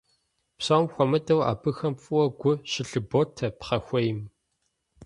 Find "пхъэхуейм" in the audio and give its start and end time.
3.59-4.19